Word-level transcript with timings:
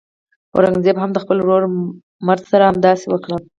اورنګزېب 0.53 0.97
هم 0.99 1.09
د 1.13 1.17
خپل 1.23 1.37
ورور 1.41 1.63
مراد 2.25 2.41
سره 2.51 2.63
همداسې 2.69 3.05
وکړ. 3.09 3.31